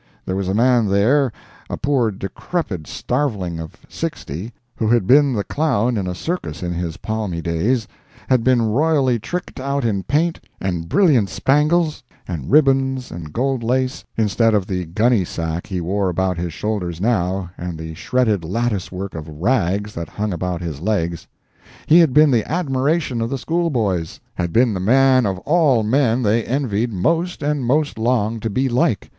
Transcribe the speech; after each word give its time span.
There 0.25 0.35
was 0.35 0.47
a 0.47 0.55
man 0.55 0.87
there—a 0.87 1.77
poor 1.77 2.09
decrepit 2.09 2.87
starveling 2.87 3.59
of 3.59 3.75
60—who 3.87 4.87
had 4.87 5.05
been 5.05 5.33
the 5.33 5.43
clown 5.43 5.95
in 5.95 6.07
a 6.07 6.15
circus 6.15 6.63
in 6.63 6.73
his 6.73 6.97
palmy 6.97 7.39
days—had 7.39 8.43
been 8.43 8.63
royally 8.63 9.19
tricked 9.19 9.59
out 9.59 9.85
in 9.85 10.01
paint, 10.01 10.39
and 10.59 10.89
brilliant 10.89 11.29
spangles, 11.29 12.01
and 12.27 12.49
ribbons 12.49 13.11
and 13.11 13.31
gold 13.31 13.61
lace, 13.61 14.03
instead 14.17 14.55
of 14.55 14.65
the 14.65 14.85
gunny 14.87 15.23
sack 15.23 15.67
he 15.67 15.79
wore 15.79 16.09
about 16.09 16.39
his 16.39 16.51
shoulders 16.51 16.99
now 16.99 17.51
and 17.55 17.77
the 17.77 17.93
shredded 17.93 18.43
latticework 18.43 19.13
of 19.13 19.29
rags 19.29 19.93
that 19.93 20.09
hung 20.09 20.33
about 20.33 20.61
his 20.63 20.79
legs. 20.81 21.27
He 21.85 21.99
had 21.99 22.11
been 22.11 22.31
the 22.31 22.51
admiration 22.51 23.21
of 23.21 23.29
the 23.29 23.37
school 23.37 23.69
boys; 23.69 24.19
had 24.33 24.51
been 24.51 24.73
the 24.73 24.79
man 24.79 25.27
of 25.27 25.37
all 25.45 25.83
men 25.83 26.23
they 26.23 26.43
envied 26.43 26.91
most 26.91 27.43
and 27.43 27.63
most 27.63 27.99
longed 27.99 28.41
to 28.41 28.49
be 28.49 28.67
like. 28.67 29.09